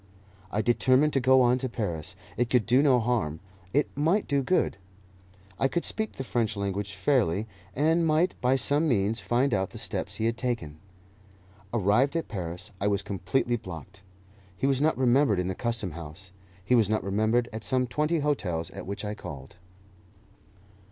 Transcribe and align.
I 0.51 0.63
determined 0.63 1.13
to 1.13 1.19
go 1.19 1.43
on 1.43 1.59
to 1.59 1.69
Paris; 1.69 2.15
it 2.35 2.49
could 2.49 2.65
do 2.65 2.81
no 2.81 2.99
harm, 2.99 3.39
it 3.71 3.87
might 3.95 4.27
do 4.27 4.41
good. 4.41 4.77
I 5.59 5.67
could 5.67 5.85
speak 5.85 6.13
the 6.13 6.23
French 6.23 6.55
language 6.57 6.95
fairly, 6.95 7.45
and 7.75 8.03
might, 8.07 8.33
by 8.41 8.55
some 8.55 8.87
means, 8.87 9.19
find 9.19 9.53
out 9.53 9.69
the 9.69 9.77
steps 9.77 10.15
he 10.15 10.25
had 10.25 10.37
taken. 10.37 10.79
Arrived 11.71 12.15
at 12.15 12.27
Paris, 12.29 12.71
I 12.81 12.87
was 12.87 13.03
completely 13.03 13.57
blocked. 13.57 14.01
He 14.57 14.65
was 14.65 14.81
not 14.81 14.97
remembered 14.97 15.37
in 15.39 15.49
the 15.49 15.53
Custom 15.53 15.91
House; 15.91 16.31
he 16.65 16.73
was 16.73 16.89
not 16.89 17.03
remembered 17.03 17.47
at 17.53 17.63
some 17.63 17.85
twenty 17.85 18.21
hotels 18.21 18.71
at 18.71 18.87
which 18.87 19.05
I 19.05 19.13
called. 19.13 19.57